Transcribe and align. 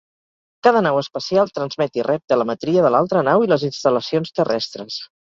Cada 0.67 0.79
nau 0.83 0.95
espacial 1.01 1.51
transmet 1.57 1.99
i 1.99 2.05
rep 2.07 2.23
telemetria 2.33 2.85
de 2.85 2.91
l'altra 2.95 3.21
nau 3.27 3.45
i 3.49 3.51
les 3.53 3.65
instal·lacions 3.69 4.33
terrestres. 4.41 4.97